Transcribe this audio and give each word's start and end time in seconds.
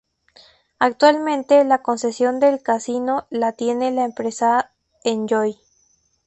Actualmente, 0.79 1.63
la 1.63 1.83
concesión 1.83 2.39
del 2.39 2.63
casino 2.63 3.27
la 3.29 3.51
tiene 3.53 3.91
la 3.91 4.03
empresa 4.03 4.71
Enjoy. 5.03 5.59